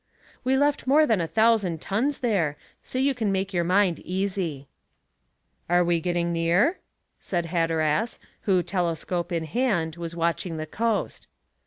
[0.43, 4.65] "We left more than a thousand tons there, so you can make your mind easy."
[5.69, 6.79] "Are we getting near?"
[7.19, 11.27] said Hatteras, who, telescope in hand, was watching the coast.